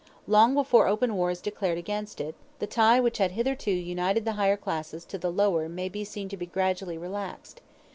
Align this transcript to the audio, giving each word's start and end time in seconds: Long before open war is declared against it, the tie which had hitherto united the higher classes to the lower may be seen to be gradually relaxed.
Long 0.25 0.55
before 0.55 0.87
open 0.87 1.15
war 1.15 1.29
is 1.29 1.41
declared 1.41 1.77
against 1.77 2.19
it, 2.19 2.33
the 2.57 2.65
tie 2.65 2.99
which 2.99 3.19
had 3.19 3.33
hitherto 3.33 3.69
united 3.69 4.25
the 4.25 4.31
higher 4.31 4.57
classes 4.57 5.05
to 5.05 5.19
the 5.19 5.31
lower 5.31 5.69
may 5.69 5.89
be 5.89 6.03
seen 6.03 6.27
to 6.29 6.37
be 6.37 6.47
gradually 6.47 6.97
relaxed. 6.97 7.61